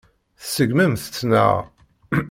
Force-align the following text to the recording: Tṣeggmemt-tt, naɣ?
Tṣeggmemt-tt, 0.41 1.21
naɣ? 1.29 1.55